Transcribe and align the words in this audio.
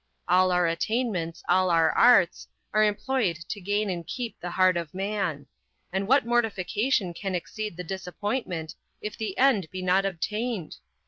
All 0.27 0.49
our 0.51 0.65
attainments, 0.65 1.43
all 1.47 1.69
our 1.69 1.91
arts, 1.91 2.47
are 2.73 2.83
employed 2.83 3.37
to 3.49 3.61
gain 3.61 3.87
and 3.91 4.07
keep 4.07 4.35
the 4.39 4.49
heart 4.49 4.75
of 4.75 4.95
man: 4.95 5.45
and 5.93 6.07
what 6.07 6.25
mortification 6.25 7.13
can 7.13 7.35
exceed 7.35 7.77
the 7.77 7.83
disappointment, 7.83 8.73
if 8.99 9.15
the 9.15 9.37
end 9.37 9.69
be 9.69 9.83
not 9.83 10.03
obtained? 10.03 10.77